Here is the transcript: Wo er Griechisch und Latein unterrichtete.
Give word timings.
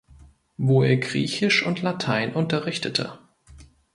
Wo 0.57 0.81
er 0.81 0.97
Griechisch 0.97 1.63
und 1.63 1.83
Latein 1.83 2.33
unterrichtete. 2.33 3.19